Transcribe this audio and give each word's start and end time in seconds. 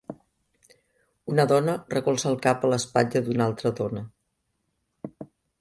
Una 1.33 1.45
dona 1.51 1.75
recolza 1.95 2.29
el 2.31 2.39
cap 2.47 2.65
a 2.65 2.71
l'espatlla 2.73 3.23
d'una 3.29 3.47
altra 3.49 3.77
dona. 3.83 4.05